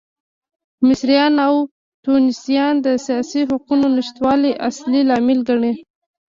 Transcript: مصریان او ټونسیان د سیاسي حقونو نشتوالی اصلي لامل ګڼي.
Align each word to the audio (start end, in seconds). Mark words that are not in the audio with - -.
مصریان 0.87 1.35
او 1.47 1.55
ټونسیان 2.03 2.73
د 2.85 2.87
سیاسي 3.05 3.41
حقونو 3.49 3.85
نشتوالی 3.97 4.51
اصلي 4.69 5.01
لامل 5.09 5.39
ګڼي. 5.49 5.73